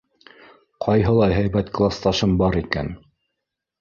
[0.85, 2.91] Ҡайһылай һәйбәт класташым бар икән!